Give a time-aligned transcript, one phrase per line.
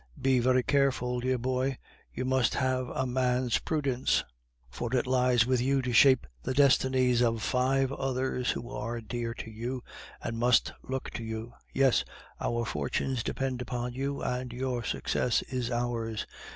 [0.19, 1.77] Be very careful, dear boy.
[2.11, 4.23] You must have a man's prudence,
[4.67, 9.35] for it lies with you to shape the destinies of five others who are dear
[9.35, 9.83] to you,
[10.19, 11.53] and must look to you.
[11.71, 12.03] Yes,
[12.39, 16.25] our fortunes depend upon you, and your success is ours.